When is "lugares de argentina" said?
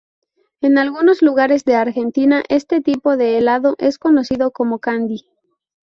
1.21-2.41